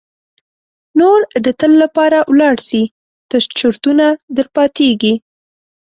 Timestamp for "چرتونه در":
3.59-4.47